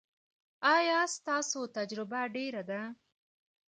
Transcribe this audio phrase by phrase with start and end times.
[0.75, 2.81] ایا ستاسو تجربه ډیره ده؟